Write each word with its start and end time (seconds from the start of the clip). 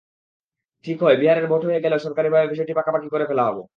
ঠিক 0.85 0.97
হয়, 1.03 1.17
বিহারের 1.17 1.45
ভোট 1.47 1.61
হয়ে 1.67 1.83
গেলে 1.83 1.97
সরকারিভাবে 1.99 2.47
বিষয়টি 2.47 2.73
পাকাপাকি 2.75 3.07
করে 3.11 3.25
ফেলা 3.29 3.43
হবে। 3.47 3.61